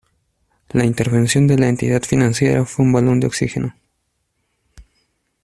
[0.71, 3.75] La intervención de la entidad financiera fue un balón de oxígeno.